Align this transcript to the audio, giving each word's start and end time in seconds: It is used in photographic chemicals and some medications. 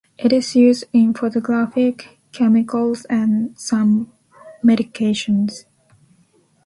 It 0.17 0.33
is 0.33 0.55
used 0.55 0.85
in 0.93 1.13
photographic 1.13 2.17
chemicals 2.31 3.05
and 3.05 3.53
some 3.55 4.11
medications. 4.65 5.65